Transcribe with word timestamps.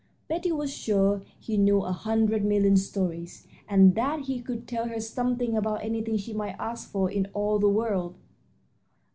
Betty 0.27 0.51
was 0.51 0.73
sure 0.73 1.21
he 1.39 1.57
knew 1.57 1.83
a 1.83 1.91
hundred 1.91 2.43
million 2.43 2.75
stories, 2.75 3.45
and 3.67 3.93
that 3.93 4.21
he 4.21 4.41
could 4.41 4.67
tell 4.67 4.87
her 4.87 4.99
something 4.99 5.55
about 5.55 5.83
anything 5.83 6.17
she 6.17 6.33
might 6.33 6.55
ask 6.57 6.89
for 6.89 7.07
in 7.11 7.27
all 7.35 7.59
the 7.59 7.69
world. 7.69 8.15